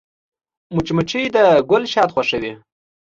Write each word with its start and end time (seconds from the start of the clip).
مچمچۍ 0.75 1.23
د 1.35 1.37
ګل 1.69 1.83
شات 1.93 2.09
خوښوي 2.13 2.51